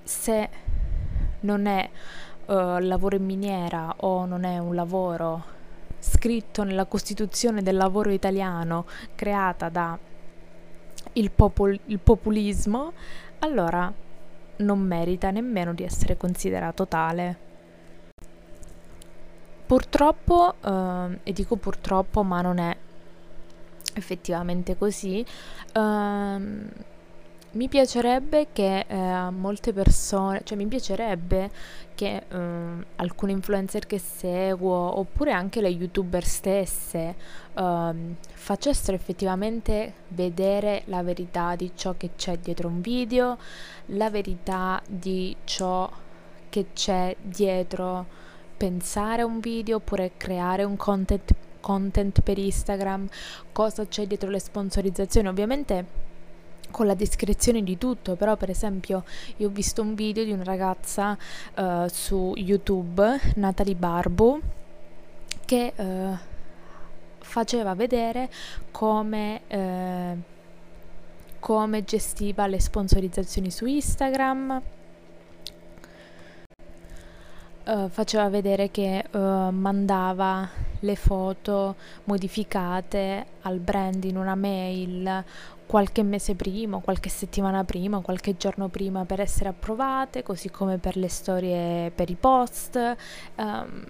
se 0.03 0.49
non 1.41 1.65
è 1.65 1.89
uh, 2.45 2.77
lavoro 2.79 3.15
in 3.15 3.25
miniera 3.25 3.93
o 3.97 4.25
non 4.25 4.43
è 4.43 4.57
un 4.57 4.75
lavoro 4.75 5.51
scritto 5.99 6.63
nella 6.63 6.85
Costituzione 6.85 7.61
del 7.61 7.77
lavoro 7.77 8.11
italiano 8.11 8.85
creata 9.15 9.69
da 9.69 9.97
il, 11.13 11.31
popol- 11.31 11.79
il 11.85 11.99
populismo, 11.99 12.93
allora 13.39 13.91
non 14.57 14.79
merita 14.79 15.31
nemmeno 15.31 15.73
di 15.73 15.83
essere 15.83 16.17
considerato 16.17 16.87
tale. 16.87 17.51
Purtroppo, 19.65 20.55
eh, 20.61 21.19
e 21.23 21.31
dico 21.31 21.55
purtroppo, 21.55 22.23
ma 22.23 22.41
non 22.41 22.57
è 22.57 22.75
effettivamente 23.95 24.77
così, 24.77 25.25
ehm, 25.73 26.69
mi 27.53 27.67
piacerebbe 27.67 28.47
che 28.51 28.85
eh, 28.87 29.29
molte 29.29 29.73
persone, 29.73 30.41
cioè 30.43 30.57
mi 30.57 30.65
piacerebbe 30.65 31.51
che 31.93 32.23
eh, 32.27 32.37
alcune 32.95 33.31
influencer 33.31 33.85
che 33.85 33.99
seguo, 33.99 34.97
oppure 34.99 35.31
anche 35.31 35.61
le 35.61 35.69
youtuber 35.69 36.23
stesse, 36.25 37.15
eh, 37.53 37.93
facessero 38.33 38.95
effettivamente 38.97 39.93
vedere 40.09 40.83
la 40.85 41.03
verità 41.03 41.55
di 41.55 41.71
ciò 41.75 41.93
che 41.95 42.11
c'è 42.15 42.37
dietro 42.37 42.67
un 42.67 42.81
video, 42.81 43.37
la 43.87 44.09
verità 44.09 44.81
di 44.87 45.35
ciò 45.43 45.89
che 46.49 46.67
c'è 46.73 47.15
dietro 47.21 48.21
pensare 48.57 49.23
un 49.23 49.39
video 49.39 49.77
oppure 49.77 50.13
creare 50.17 50.63
un 50.63 50.75
content, 50.75 51.33
content 51.59 52.21
per 52.21 52.37
Instagram, 52.39 53.07
cosa 53.51 53.85
c'è 53.87 54.07
dietro 54.07 54.29
le 54.29 54.39
sponsorizzazioni. 54.39 55.27
Ovviamente 55.27 56.11
con 56.73 56.87
la 56.87 56.95
descrizione 56.95 57.61
di 57.61 57.77
tutto, 57.77 58.15
però 58.15 58.35
per 58.35 58.49
esempio 58.49 59.03
io 59.37 59.47
ho 59.47 59.51
visto 59.51 59.83
un 59.83 59.93
video 59.93 60.23
di 60.23 60.31
una 60.31 60.43
ragazza 60.43 61.15
uh, 61.55 61.87
su 61.87 62.33
YouTube, 62.35 63.19
Natalie 63.35 63.75
Barbu, 63.75 64.41
che 65.45 65.71
uh, 65.75 66.17
faceva 67.19 67.75
vedere 67.75 68.27
come, 68.71 69.41
uh, 69.49 70.21
come 71.37 71.83
gestiva 71.83 72.47
le 72.47 72.59
sponsorizzazioni 72.59 73.51
su 73.51 73.65
Instagram. 73.65 74.61
faceva 77.87 78.27
vedere 78.27 78.71
che 78.71 79.05
mandava 79.13 80.49
le 80.81 80.95
foto 80.97 81.75
modificate 82.03 83.25
al 83.43 83.59
brand 83.59 84.03
in 84.03 84.17
una 84.17 84.35
mail 84.35 85.23
qualche 85.73 86.03
mese 86.03 86.35
prima, 86.35 86.77
qualche 86.77 87.09
settimana 87.09 87.63
prima, 87.63 87.99
qualche 88.01 88.37
giorno 88.37 88.67
prima 88.67 89.05
per 89.05 89.19
essere 89.19 89.49
approvate, 89.49 90.21
così 90.21 90.51
come 90.51 90.77
per 90.77 90.95
le 90.95 91.07
storie, 91.07 91.89
per 91.89 92.11
i 92.11 92.13
post, 92.13 92.75
um, 93.37 93.83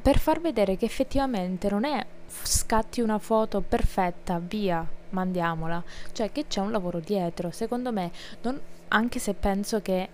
per 0.00 0.16
far 0.16 0.40
vedere 0.40 0.76
che 0.76 0.84
effettivamente 0.84 1.68
non 1.68 1.84
è 1.84 2.06
scatti 2.28 3.00
una 3.00 3.18
foto 3.18 3.60
perfetta, 3.62 4.38
via, 4.38 4.86
mandiamola, 5.08 5.82
cioè 6.12 6.30
che 6.30 6.46
c'è 6.46 6.60
un 6.60 6.70
lavoro 6.70 7.00
dietro. 7.00 7.50
Secondo 7.50 7.90
me, 7.90 8.12
non, 8.42 8.60
anche 8.86 9.18
se 9.18 9.34
penso 9.34 9.82
che 9.82 10.08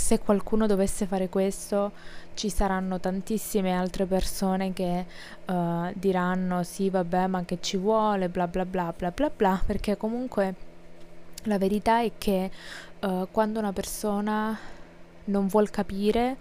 se 0.00 0.18
qualcuno 0.18 0.66
dovesse 0.66 1.04
fare 1.06 1.28
questo 1.28 1.92
ci 2.32 2.48
saranno 2.48 2.98
tantissime 2.98 3.76
altre 3.76 4.06
persone 4.06 4.72
che 4.72 5.04
uh, 5.46 5.92
diranno 5.92 6.62
sì 6.62 6.88
vabbè 6.88 7.26
ma 7.26 7.44
che 7.44 7.58
ci 7.60 7.76
vuole 7.76 8.30
bla 8.30 8.48
bla 8.48 8.64
bla 8.64 8.92
bla 8.96 9.10
bla 9.10 9.30
bla. 9.30 9.62
Perché 9.64 9.98
comunque 9.98 10.54
la 11.44 11.58
verità 11.58 12.00
è 12.00 12.12
che 12.16 12.50
uh, 13.00 13.28
quando 13.30 13.58
una 13.58 13.74
persona 13.74 14.58
non 15.24 15.46
vuol 15.48 15.68
capire 15.68 16.36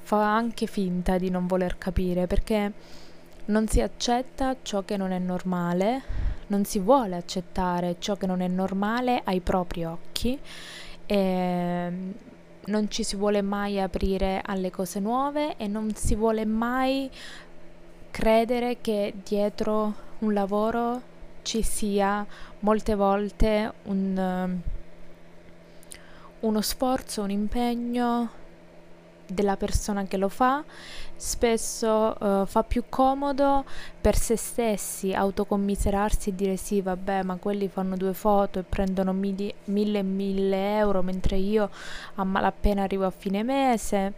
fa 0.00 0.34
anche 0.34 0.66
finta 0.66 1.18
di 1.18 1.28
non 1.28 1.46
voler 1.46 1.76
capire 1.76 2.26
perché 2.26 2.72
non 3.46 3.68
si 3.68 3.82
accetta 3.82 4.56
ciò 4.62 4.82
che 4.82 4.96
non 4.96 5.12
è 5.12 5.18
normale, 5.18 6.02
non 6.46 6.64
si 6.64 6.78
vuole 6.78 7.16
accettare 7.16 7.96
ciò 7.98 8.16
che 8.16 8.26
non 8.26 8.40
è 8.40 8.48
normale 8.48 9.20
ai 9.24 9.40
propri 9.40 9.84
occhi 9.84 10.38
e 11.06 12.32
non 12.66 12.90
ci 12.90 13.02
si 13.02 13.16
vuole 13.16 13.42
mai 13.42 13.80
aprire 13.80 14.40
alle 14.44 14.70
cose 14.70 15.00
nuove 15.00 15.56
e 15.56 15.66
non 15.66 15.94
si 15.94 16.14
vuole 16.14 16.44
mai 16.44 17.10
credere 18.10 18.78
che 18.80 19.14
dietro 19.24 19.94
un 20.20 20.32
lavoro 20.32 21.12
ci 21.42 21.62
sia 21.62 22.26
molte 22.60 22.94
volte 22.94 23.72
un, 23.84 24.58
uno 26.40 26.60
sforzo, 26.60 27.22
un 27.22 27.30
impegno 27.30 28.42
della 29.26 29.56
persona 29.56 30.04
che 30.04 30.16
lo 30.16 30.28
fa, 30.28 30.62
spesso 31.16 32.16
uh, 32.18 32.46
fa 32.46 32.62
più 32.64 32.84
comodo 32.88 33.64
per 34.00 34.16
se 34.16 34.36
stessi 34.36 35.12
autocommiserarsi 35.12 36.30
e 36.30 36.34
dire 36.34 36.56
sì 36.56 36.80
vabbè 36.80 37.22
ma 37.22 37.36
quelli 37.36 37.68
fanno 37.68 37.96
due 37.96 38.12
foto 38.12 38.58
e 38.58 38.62
prendono 38.62 39.12
mili- 39.12 39.54
mille 39.64 40.00
e 40.00 40.02
mille 40.02 40.76
euro 40.76 41.02
mentre 41.02 41.36
io 41.36 41.70
a 42.16 42.24
malapena 42.24 42.82
arrivo 42.82 43.06
a 43.06 43.10
fine 43.10 43.42
mese. 43.42 44.12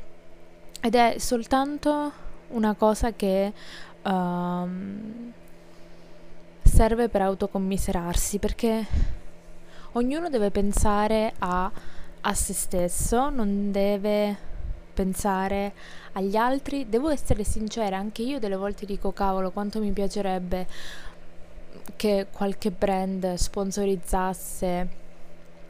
Ed 0.80 0.94
è 0.94 1.16
soltanto 1.18 2.12
una 2.48 2.74
cosa 2.74 3.12
che 3.12 3.52
uh, 4.02 4.68
serve 6.62 7.08
per 7.08 7.22
autocommiserarsi 7.22 8.38
perché 8.38 8.86
ognuno 9.92 10.28
deve 10.28 10.50
pensare 10.50 11.32
a, 11.38 11.70
a 12.20 12.34
se 12.34 12.52
stesso, 12.52 13.30
non 13.30 13.70
deve 13.72 14.54
pensare 14.96 15.74
agli 16.12 16.36
altri. 16.36 16.88
Devo 16.88 17.10
essere 17.10 17.44
sincera, 17.44 17.98
anche 17.98 18.22
io 18.22 18.38
delle 18.38 18.56
volte 18.56 18.86
dico 18.86 19.12
cavolo 19.12 19.50
quanto 19.50 19.78
mi 19.78 19.90
piacerebbe 19.90 20.66
che 21.96 22.28
qualche 22.32 22.70
brand 22.70 23.34
sponsorizzasse 23.34 24.88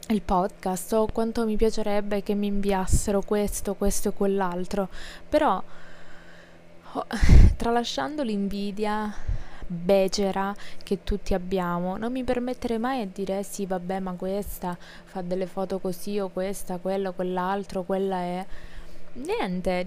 il 0.08 0.22
podcast 0.22 0.92
o 0.92 1.08
quanto 1.12 1.44
mi 1.44 1.56
piacerebbe 1.56 2.22
che 2.22 2.34
mi 2.34 2.46
inviassero 2.46 3.20
questo, 3.22 3.74
questo 3.74 4.10
e 4.10 4.12
quell'altro. 4.12 4.88
Però 5.28 5.60
oh, 6.92 7.06
tralasciando 7.56 8.22
l'invidia 8.22 9.12
becera 9.66 10.54
che 10.84 11.02
tutti 11.02 11.34
abbiamo, 11.34 11.96
non 11.96 12.12
mi 12.12 12.22
permetterei 12.22 12.78
mai 12.78 13.02
a 13.02 13.06
dire 13.12 13.42
sì, 13.42 13.66
vabbè, 13.66 13.98
ma 13.98 14.12
questa 14.12 14.78
fa 14.78 15.22
delle 15.22 15.46
foto 15.46 15.80
così 15.80 16.20
o 16.20 16.28
questa, 16.28 16.78
quello, 16.78 17.12
quell'altro, 17.12 17.82
quella 17.82 18.18
è 18.18 18.46
niente, 19.16 19.86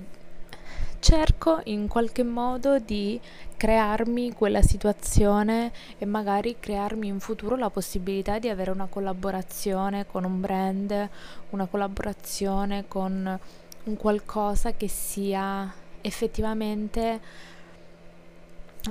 cerco 0.99 1.61
in 1.65 1.87
qualche 1.87 2.23
modo 2.23 2.79
di 2.79 3.19
crearmi 3.55 4.33
quella 4.33 4.61
situazione 4.61 5.71
e 5.97 6.05
magari 6.05 6.57
crearmi 6.59 7.07
in 7.07 7.19
futuro 7.19 7.55
la 7.55 7.69
possibilità 7.69 8.39
di 8.39 8.49
avere 8.49 8.71
una 8.71 8.87
collaborazione 8.87 10.05
con 10.05 10.23
un 10.23 10.39
brand, 10.39 11.09
una 11.49 11.65
collaborazione 11.65 12.85
con 12.87 13.39
un 13.83 13.97
qualcosa 13.97 14.73
che 14.73 14.87
sia 14.87 15.71
effettivamente 16.01 17.19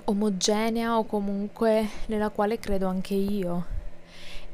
omogenea 0.04 0.98
o 0.98 1.04
comunque 1.04 1.88
nella 2.06 2.28
quale 2.28 2.58
credo 2.58 2.86
anche 2.86 3.14
io. 3.14 3.76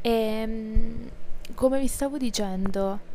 E 0.01 0.11
ehm, 0.11 1.11
come 1.55 1.81
vi 1.81 1.87
stavo 1.87 2.17
dicendo, 2.17 3.13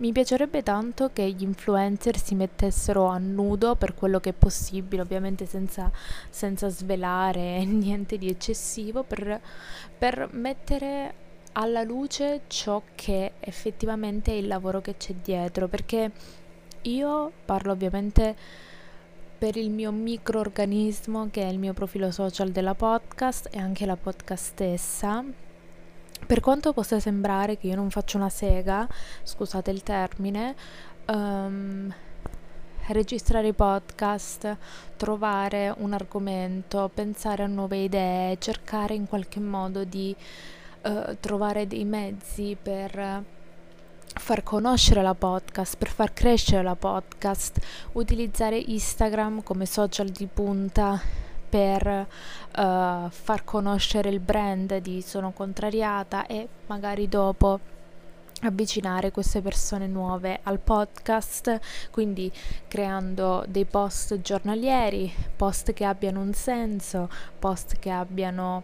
mi 0.00 0.12
piacerebbe 0.12 0.62
tanto 0.62 1.10
che 1.12 1.30
gli 1.30 1.42
influencer 1.42 2.18
si 2.18 2.34
mettessero 2.34 3.06
a 3.06 3.18
nudo 3.18 3.76
per 3.76 3.94
quello 3.94 4.18
che 4.18 4.30
è 4.30 4.32
possibile, 4.32 5.02
ovviamente 5.02 5.44
senza, 5.44 5.90
senza 6.30 6.68
svelare 6.70 7.62
niente 7.68 8.16
di 8.16 8.28
eccessivo, 8.28 9.02
per, 9.02 9.40
per 9.98 10.28
mettere 10.32 11.14
alla 11.52 11.82
luce 11.82 12.42
ciò 12.46 12.82
che 12.94 13.32
effettivamente 13.40 14.32
è 14.32 14.36
il 14.36 14.46
lavoro 14.46 14.80
che 14.80 14.96
c'è 14.96 15.14
dietro, 15.22 15.68
perché 15.68 16.10
io 16.82 17.32
parlo 17.44 17.72
ovviamente 17.72 18.34
per 19.36 19.56
il 19.56 19.70
mio 19.70 19.92
microorganismo 19.92 21.28
che 21.30 21.42
è 21.42 21.46
il 21.48 21.58
mio 21.58 21.74
profilo 21.74 22.10
social 22.10 22.50
della 22.50 22.74
podcast 22.74 23.48
e 23.50 23.58
anche 23.58 23.84
la 23.84 23.96
podcast 23.96 24.44
stessa 24.44 25.24
per 26.26 26.40
quanto 26.40 26.72
possa 26.72 27.00
sembrare 27.00 27.56
che 27.58 27.66
io 27.68 27.74
non 27.74 27.90
faccio 27.90 28.16
una 28.16 28.28
sega, 28.28 28.86
scusate 29.22 29.70
il 29.70 29.82
termine, 29.82 30.54
um, 31.06 31.92
registrare 32.88 33.48
i 33.48 33.52
podcast, 33.52 34.56
trovare 34.96 35.74
un 35.78 35.92
argomento, 35.92 36.90
pensare 36.92 37.42
a 37.42 37.46
nuove 37.46 37.78
idee, 37.78 38.38
cercare 38.38 38.94
in 38.94 39.06
qualche 39.06 39.40
modo 39.40 39.84
di 39.84 40.14
uh, 40.82 41.16
trovare 41.20 41.66
dei 41.66 41.84
mezzi 41.84 42.56
per 42.60 43.24
far 44.12 44.42
conoscere 44.42 45.02
la 45.02 45.14
podcast, 45.14 45.76
per 45.76 45.88
far 45.88 46.12
crescere 46.12 46.62
la 46.62 46.74
podcast, 46.74 47.58
utilizzare 47.92 48.58
Instagram 48.58 49.42
come 49.42 49.66
social 49.66 50.08
di 50.08 50.26
punta 50.26 51.00
per 51.50 51.86
uh, 51.86 53.10
far 53.10 53.44
conoscere 53.44 54.08
il 54.08 54.20
brand 54.20 54.78
di 54.78 55.02
Sono 55.02 55.32
Contrariata 55.32 56.26
e 56.26 56.48
magari 56.66 57.08
dopo 57.08 57.58
avvicinare 58.42 59.10
queste 59.10 59.42
persone 59.42 59.86
nuove 59.86 60.40
al 60.44 60.60
podcast, 60.60 61.58
quindi 61.90 62.32
creando 62.68 63.44
dei 63.48 63.64
post 63.64 64.20
giornalieri, 64.20 65.12
post 65.36 65.72
che 65.72 65.84
abbiano 65.84 66.20
un 66.20 66.32
senso, 66.32 67.10
post 67.38 67.78
che 67.78 67.90
abbiano 67.90 68.62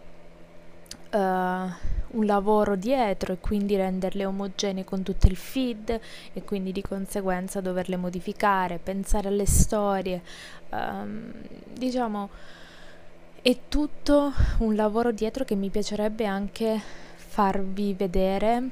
uh, 1.11 1.17
un 1.17 2.25
lavoro 2.25 2.75
dietro 2.75 3.33
e 3.33 3.39
quindi 3.39 3.75
renderle 3.75 4.25
omogenee 4.25 4.83
con 4.83 5.03
tutto 5.03 5.27
il 5.27 5.35
feed 5.35 5.99
e 6.33 6.43
quindi 6.43 6.71
di 6.71 6.81
conseguenza 6.81 7.61
doverle 7.61 7.97
modificare, 7.97 8.79
pensare 8.79 9.27
alle 9.27 9.45
storie, 9.45 10.21
um, 10.69 11.31
diciamo 11.73 12.29
è 13.47 13.69
tutto 13.69 14.33
un 14.57 14.75
lavoro 14.75 15.13
dietro 15.13 15.45
che 15.45 15.55
mi 15.55 15.69
piacerebbe 15.69 16.25
anche 16.25 16.81
farvi 17.15 17.93
vedere. 17.93 18.69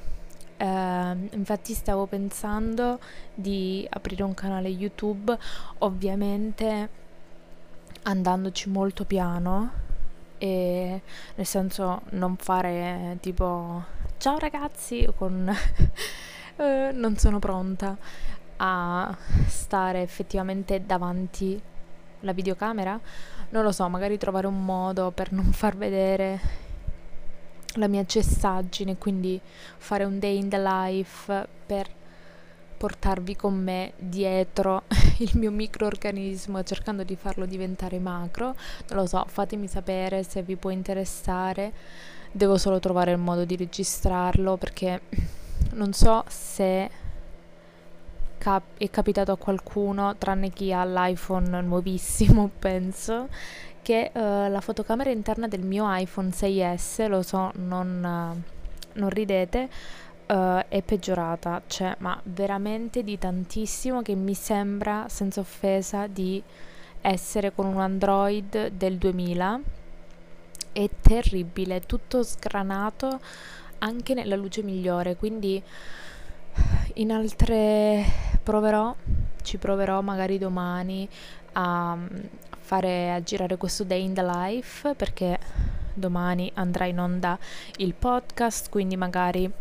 Uh, 0.58 1.30
infatti 1.32 1.74
stavo 1.74 2.08
pensando 2.08 3.00
di 3.34 3.88
aprire 3.90 4.24
un 4.24 4.34
canale 4.34 4.68
YouTube, 4.68 5.38
ovviamente 5.78 6.90
andandoci 8.02 8.68
molto 8.68 9.06
piano 9.06 9.72
e 10.40 11.02
nel 11.36 11.46
senso 11.46 12.02
non 12.10 12.36
fare 12.36 13.18
tipo 13.22 13.82
ciao 14.18 14.38
ragazzi 14.38 15.08
con 15.16 15.56
uh, 16.58 16.64
non 16.92 17.16
sono 17.16 17.40
pronta 17.40 17.98
a 18.58 19.18
stare 19.48 20.02
effettivamente 20.02 20.86
davanti 20.86 21.62
la 22.26 22.34
videocamera. 22.34 23.00
Non 23.50 23.64
lo 23.64 23.72
so, 23.72 23.88
magari 23.88 24.18
trovare 24.18 24.48
un 24.48 24.66
modo 24.66 25.12
per 25.12 25.32
non 25.32 25.54
far 25.54 25.78
vedere 25.78 26.64
la 27.76 27.88
mia 27.88 28.06
cessaggine, 28.06 28.98
quindi 28.98 29.40
fare 29.78 30.04
un 30.04 30.20
day 30.20 30.38
in 30.38 30.50
the 30.50 30.60
life 30.60 31.48
per 31.66 31.90
portarvi 32.78 33.36
con 33.38 33.56
me 33.56 33.94
dietro 33.96 34.84
il 35.20 35.32
mio 35.36 35.52
microorganismo 35.52 36.62
cercando 36.64 37.04
di 37.04 37.16
farlo 37.16 37.46
diventare 37.46 38.00
macro. 38.00 38.56
Non 38.90 39.00
lo 39.00 39.06
so, 39.06 39.24
fatemi 39.28 39.68
sapere 39.68 40.24
se 40.24 40.42
vi 40.42 40.56
può 40.56 40.72
interessare. 40.72 41.72
Devo 42.32 42.58
solo 42.58 42.80
trovare 42.80 43.12
il 43.12 43.18
modo 43.18 43.46
di 43.46 43.56
registrarlo 43.56 44.58
perché 44.58 45.02
non 45.74 45.94
so 45.94 46.24
se 46.28 46.90
cap- 48.46 48.78
è 48.78 48.92
capitato 48.92 49.32
a 49.32 49.38
qualcuno, 49.38 50.16
tranne 50.18 50.52
chi 50.52 50.72
ha 50.72 50.86
l'iPhone 50.86 51.62
nuovissimo, 51.62 52.52
penso, 52.60 53.28
che 53.82 54.12
uh, 54.14 54.20
la 54.20 54.60
fotocamera 54.62 55.10
interna 55.10 55.48
del 55.48 55.64
mio 55.64 55.86
iPhone 55.88 56.30
6S, 56.30 57.08
lo 57.08 57.24
so, 57.24 57.52
non, 57.56 58.04
uh, 58.04 59.00
non 59.00 59.10
ridete, 59.10 59.68
uh, 60.28 60.60
è 60.68 60.84
peggiorata, 60.84 61.64
cioè, 61.66 61.96
ma 62.00 62.20
veramente 62.26 63.04
di 63.04 63.18
tantissimo 63.18 64.04
che 64.04 64.14
mi 64.14 64.36
sembra, 64.36 65.08
senza 65.10 65.40
offesa, 65.40 66.06
di 66.06 66.42
essere 67.02 67.52
con 67.52 67.66
un 67.66 67.80
Android 67.80 68.68
del 68.68 68.98
2000. 68.98 69.60
È 70.72 70.90
terribile, 71.02 71.80
tutto 71.82 72.22
sgranato 72.22 73.20
anche 73.80 74.14
nella 74.14 74.36
luce 74.36 74.62
migliore, 74.62 75.16
quindi 75.16 75.64
in 76.96 77.12
altre 77.12 78.04
proverò, 78.42 78.96
ci 79.42 79.58
proverò 79.58 80.02
magari 80.02 80.38
domani 80.38 81.08
a 81.54 81.98
fare 82.60 83.14
a 83.14 83.22
girare 83.22 83.58
questo 83.58 83.84
day 83.84 84.04
in 84.04 84.14
the 84.14 84.24
life 84.24 84.94
perché 84.96 85.38
domani 85.94 86.52
andrà 86.56 86.86
in 86.86 87.00
onda 87.00 87.38
il 87.78 87.94
podcast, 87.94 88.70
quindi 88.70 88.98
magari 88.98 89.52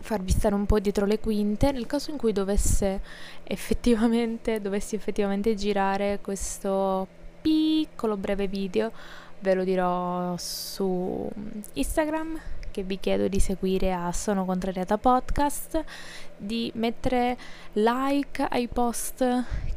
farvi 0.00 0.30
stare 0.30 0.54
un 0.54 0.66
po' 0.66 0.80
dietro 0.80 1.06
le 1.06 1.18
quinte. 1.18 1.72
Nel 1.72 1.86
caso 1.86 2.10
in 2.10 2.16
cui 2.16 2.32
dovesse 2.32 3.00
effettivamente 3.42 4.60
dovessi 4.60 4.94
effettivamente 4.94 5.54
girare 5.54 6.18
questo 6.20 7.06
piccolo 7.40 8.16
breve 8.16 8.46
video 8.46 8.92
ve 9.40 9.54
lo 9.54 9.64
dirò 9.64 10.34
su 10.38 11.28
Instagram 11.74 12.40
che 12.74 12.82
vi 12.82 12.98
chiedo 12.98 13.28
di 13.28 13.38
seguire 13.38 13.92
a 13.92 14.10
Sono 14.10 14.44
Contrariata 14.44 14.98
Podcast, 14.98 15.84
di 16.36 16.72
mettere 16.74 17.38
like 17.74 18.42
ai 18.42 18.66
post 18.66 19.24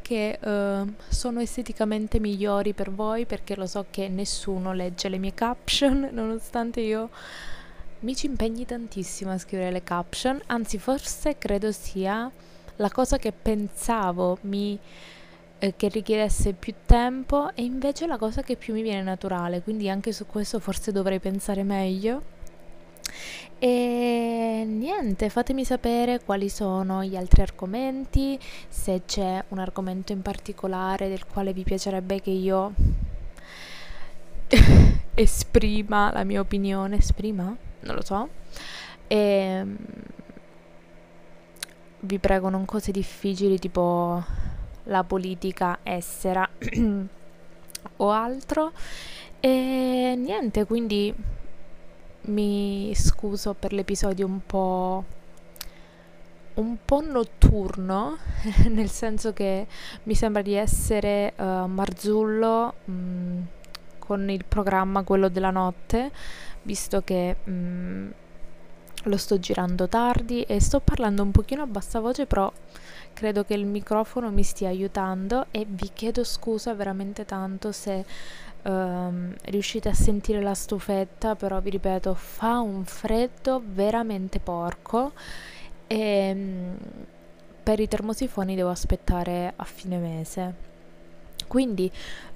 che 0.01 0.39
uh, 0.41 0.93
sono 1.07 1.39
esteticamente 1.39 2.19
migliori 2.19 2.73
per 2.73 2.89
voi 2.89 3.27
perché 3.27 3.55
lo 3.55 3.67
so 3.67 3.85
che 3.91 4.07
nessuno 4.07 4.73
legge 4.73 5.09
le 5.09 5.19
mie 5.19 5.35
caption 5.35 6.09
nonostante 6.11 6.81
io 6.81 7.11
mi 7.99 8.15
ci 8.15 8.25
impegni 8.25 8.65
tantissimo 8.65 9.31
a 9.31 9.37
scrivere 9.37 9.69
le 9.69 9.83
caption, 9.83 10.41
anzi 10.47 10.79
forse 10.79 11.37
credo 11.37 11.71
sia 11.71 12.31
la 12.77 12.89
cosa 12.89 13.17
che 13.17 13.31
pensavo 13.31 14.39
mi 14.41 14.79
eh, 15.59 15.75
che 15.75 15.87
richiedesse 15.89 16.53
più 16.53 16.73
tempo 16.87 17.53
e 17.53 17.63
invece 17.63 18.07
la 18.07 18.17
cosa 18.17 18.41
che 18.41 18.55
più 18.55 18.73
mi 18.73 18.81
viene 18.81 19.03
naturale, 19.03 19.61
quindi 19.61 19.87
anche 19.87 20.11
su 20.13 20.25
questo 20.25 20.59
forse 20.59 20.91
dovrei 20.91 21.19
pensare 21.19 21.61
meglio. 21.61 22.36
E 23.59 24.63
niente, 24.67 25.29
fatemi 25.29 25.65
sapere 25.65 26.21
quali 26.23 26.47
sono 26.47 27.03
gli 27.03 27.15
altri 27.15 27.41
argomenti, 27.41 28.39
se 28.69 29.01
c'è 29.05 29.43
un 29.47 29.57
argomento 29.57 30.11
in 30.11 30.21
particolare 30.21 31.09
del 31.09 31.25
quale 31.25 31.53
vi 31.53 31.63
piacerebbe 31.63 32.21
che 32.21 32.29
io 32.29 32.73
esprima 35.15 36.11
la 36.11 36.23
mia 36.23 36.39
opinione, 36.39 36.97
esprima? 36.97 37.55
Non 37.79 37.95
lo 37.95 38.03
so. 38.03 38.29
E 39.07 39.65
vi 41.99 42.19
prego 42.19 42.49
non 42.49 42.65
cose 42.65 42.91
difficili 42.91 43.57
tipo 43.57 44.23
la 44.83 45.03
politica 45.03 45.79
estera 45.83 46.47
o 47.97 48.11
altro. 48.11 48.71
E 49.39 50.15
niente, 50.17 50.65
quindi 50.65 51.13
mi 52.27 52.93
scuso 52.95 53.53
per 53.53 53.73
l'episodio 53.73 54.25
un 54.25 54.39
po' 54.45 55.03
un 56.55 56.77
po' 56.83 57.01
notturno, 57.01 58.17
nel 58.69 58.89
senso 58.89 59.33
che 59.33 59.67
mi 60.03 60.15
sembra 60.15 60.41
di 60.41 60.53
essere 60.53 61.33
uh, 61.37 61.65
Marzullo 61.65 62.73
mh, 62.85 62.91
mm, 62.91 63.41
con 63.99 64.29
il 64.29 64.43
programma 64.45 65.03
quello 65.03 65.29
della 65.29 65.51
notte, 65.51 66.11
visto 66.63 67.01
che 67.03 67.35
mh, 67.43 67.51
mm, 67.51 68.09
lo 69.03 69.17
sto 69.17 69.39
girando 69.39 69.87
tardi 69.87 70.41
e 70.43 70.59
sto 70.59 70.79
parlando 70.79 71.21
un 71.21 71.31
pochino 71.31 71.61
a 71.61 71.67
bassa 71.67 71.99
voce, 71.99 72.25
però 72.25 72.51
credo 73.17 73.43
che 73.43 73.55
il 73.55 73.65
microfono 73.65 74.29
mi 74.29 74.43
stia 74.43 74.69
aiutando 74.69 75.47
e 75.49 75.65
vi 75.67 75.89
chiedo 75.91 76.23
scusa 76.23 76.75
veramente 76.75 77.25
tanto 77.25 77.71
se 77.71 78.05
um, 78.61 79.33
riuscite 79.45 79.89
a 79.89 79.93
sentire 79.95 80.39
la 80.39 80.53
stufetta, 80.53 81.35
però 81.35 81.59
vi 81.59 81.71
ripeto, 81.71 82.13
fa 82.13 82.59
un 82.59 82.85
freddo 82.85 83.59
veramente 83.65 84.39
porco 84.39 85.13
e 85.87 86.31
um, 86.31 86.77
per 87.63 87.79
i 87.79 87.87
termosifoni 87.87 88.53
devo 88.53 88.69
aspettare 88.69 89.51
a 89.55 89.63
fine 89.63 89.97
mese. 89.97 90.53
Quindi 91.47 91.91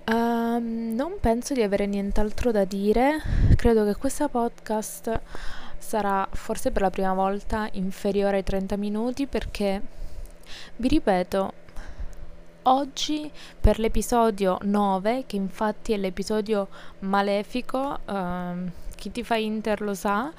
um, 0.07 0.93
non 0.95 1.17
penso 1.19 1.53
di 1.53 1.61
avere 1.61 1.85
nient'altro 1.85 2.49
da 2.49 2.65
dire, 2.65 3.21
credo 3.55 3.85
che 3.85 3.93
questa 3.97 4.29
podcast 4.29 5.21
sarà 5.77 6.27
forse 6.31 6.71
per 6.71 6.81
la 6.81 6.89
prima 6.89 7.13
volta 7.13 7.69
inferiore 7.73 8.37
ai 8.37 8.43
30 8.43 8.77
minuti 8.77 9.27
perché 9.27 9.99
vi 10.77 10.87
ripeto 10.87 11.53
oggi 12.63 13.31
per 13.59 13.79
l'episodio 13.79 14.57
9, 14.61 15.25
che 15.25 15.35
infatti 15.35 15.93
è 15.93 15.97
l'episodio 15.97 16.67
malefico, 16.99 17.99
uh, 18.05 18.69
chi 18.95 19.11
ti 19.11 19.23
fa 19.23 19.35
Inter 19.35 19.81
lo 19.81 19.93
sa, 19.93 20.31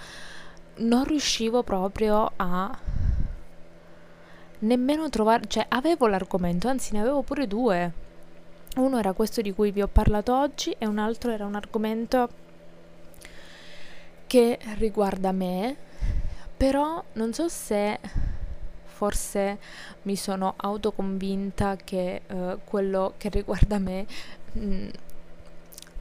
non 0.76 1.04
riuscivo 1.04 1.62
proprio 1.62 2.32
a 2.36 2.78
nemmeno 4.60 5.08
trovare, 5.10 5.44
cioè 5.48 5.66
avevo 5.68 6.06
l'argomento, 6.06 6.68
anzi 6.68 6.92
ne 6.92 7.00
avevo 7.00 7.22
pure 7.22 7.46
due. 7.46 7.92
Uno 8.76 8.98
era 8.98 9.12
questo 9.12 9.42
di 9.42 9.52
cui 9.52 9.70
vi 9.70 9.82
ho 9.82 9.88
parlato 9.88 10.34
oggi 10.34 10.74
e 10.78 10.86
un 10.86 10.98
altro 10.98 11.30
era 11.30 11.44
un 11.44 11.54
argomento 11.54 12.28
che 14.26 14.58
riguarda 14.78 15.30
me, 15.32 15.76
però 16.56 17.02
non 17.14 17.34
so 17.34 17.48
se 17.48 17.98
forse 19.02 19.58
mi 20.02 20.14
sono 20.14 20.54
autoconvinta 20.56 21.74
che 21.74 22.22
uh, 22.28 22.60
quello 22.62 23.14
che 23.16 23.30
riguarda 23.30 23.80
me 23.80 24.06
mh, 24.52 24.64
mm, 24.64 24.88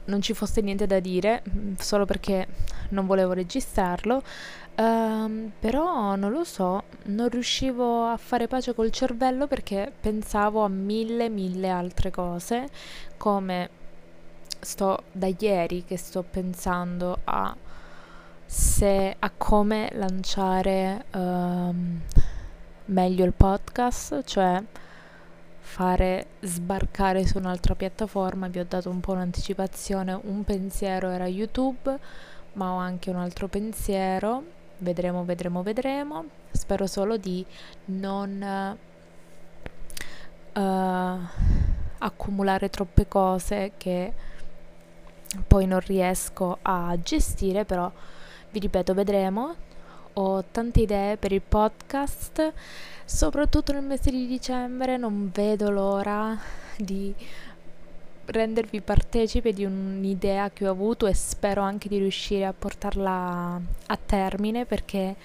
non 0.04 0.22
ci 0.22 0.34
fosse 0.34 0.60
niente 0.60 0.86
da 0.86 1.00
dire, 1.00 1.42
mh, 1.42 1.58
mm, 1.58 1.74
solo 1.78 2.04
perché 2.04 2.46
non 2.90 3.06
volevo 3.06 3.32
registrarlo, 3.32 4.22
uh, 4.76 5.50
però 5.58 6.14
non 6.14 6.30
lo 6.30 6.44
so, 6.44 6.84
non 7.06 7.28
riuscivo 7.28 8.06
a 8.06 8.16
fare 8.16 8.46
pace 8.46 8.72
col 8.72 8.92
cervello 8.92 9.48
perché 9.48 9.92
pensavo 10.00 10.62
a 10.62 10.68
mille, 10.68 11.28
mille 11.28 11.70
altre 11.70 12.12
cose, 12.12 12.68
come 13.16 13.68
sto 14.60 15.02
da 15.10 15.28
ieri 15.36 15.82
che 15.84 15.96
sto 15.96 16.22
pensando 16.22 17.18
a 17.24 17.56
se, 18.46 19.16
a 19.18 19.30
come 19.34 19.88
lanciare 19.94 21.06
um, 21.14 22.00
meglio 22.86 23.24
il 23.24 23.32
podcast, 23.32 24.24
cioè 24.24 24.62
fare 25.60 26.26
sbarcare 26.40 27.26
su 27.26 27.38
un'altra 27.38 27.74
piattaforma. 27.74 28.48
Vi 28.48 28.58
ho 28.58 28.66
dato 28.68 28.90
un 28.90 29.00
po' 29.00 29.12
un'anticipazione, 29.12 30.12
un 30.24 30.44
pensiero 30.44 31.08
era 31.08 31.26
YouTube, 31.26 31.98
ma 32.54 32.72
ho 32.72 32.76
anche 32.76 33.10
un 33.10 33.16
altro 33.16 33.48
pensiero. 33.48 34.42
Vedremo, 34.78 35.24
vedremo, 35.24 35.62
vedremo. 35.62 36.24
Spero 36.50 36.86
solo 36.86 37.16
di 37.16 37.44
non 37.86 38.76
uh, 40.54 41.18
accumulare 41.98 42.68
troppe 42.68 43.08
cose 43.08 43.72
che 43.76 44.12
poi 45.46 45.66
non 45.66 45.80
riesco 45.80 46.58
a 46.60 46.94
gestire, 47.00 47.64
però 47.64 47.90
vi 48.50 48.58
ripeto, 48.58 48.92
vedremo. 48.92 49.54
Ho 50.14 50.44
tante 50.44 50.80
idee 50.80 51.16
per 51.16 51.32
il 51.32 51.40
podcast, 51.40 52.52
soprattutto 53.04 53.72
nel 53.72 53.82
mese 53.82 54.10
di 54.10 54.26
dicembre, 54.26 54.98
non 54.98 55.30
vedo 55.32 55.70
l'ora 55.70 56.38
di 56.76 57.14
rendervi 58.26 58.82
partecipe 58.82 59.54
di 59.54 59.64
un'idea 59.64 60.50
che 60.50 60.68
ho 60.68 60.70
avuto 60.70 61.06
e 61.06 61.14
spero 61.14 61.62
anche 61.62 61.88
di 61.88 61.96
riuscire 61.96 62.44
a 62.44 62.52
portarla 62.52 63.60
a 63.86 63.98
termine 64.04 64.66
perché 64.66 65.16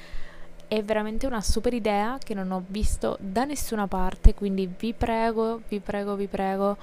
è 0.70 0.82
veramente 0.84 1.28
una 1.28 1.42
super 1.42 1.74
idea 1.74 2.18
che 2.24 2.34
non 2.34 2.52
ho 2.52 2.64
visto 2.68 3.18
da 3.20 3.44
nessuna 3.44 3.88
parte, 3.88 4.34
quindi 4.34 4.74
vi 4.78 4.94
prego, 4.94 5.62
vi 5.68 5.80
prego, 5.82 6.16
vi 6.16 6.28
prego 6.28 6.78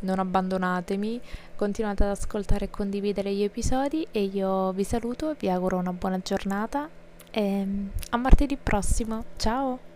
non 0.00 0.18
abbandonatemi, 0.18 1.20
continuate 1.56 2.04
ad 2.04 2.10
ascoltare 2.10 2.66
e 2.66 2.70
condividere 2.70 3.34
gli 3.34 3.42
episodi 3.42 4.06
e 4.10 4.22
io 4.22 4.72
vi 4.72 4.84
saluto, 4.84 5.34
vi 5.38 5.50
auguro 5.50 5.76
una 5.76 5.92
buona 5.92 6.20
giornata 6.22 7.02
e 7.34 7.66
a 8.10 8.16
martedì 8.16 8.56
prossimo, 8.56 9.24
ciao! 9.36 9.93